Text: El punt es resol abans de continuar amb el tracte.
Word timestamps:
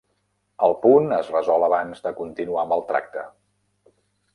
El 0.67 0.73
punt 0.85 1.11
es 1.19 1.29
resol 1.35 1.67
abans 1.69 2.03
de 2.09 2.17
continuar 2.23 2.67
amb 2.67 2.77
el 2.79 2.87
tracte. 2.93 3.31